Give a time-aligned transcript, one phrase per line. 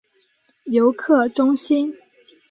[0.65, 1.93] 游客中心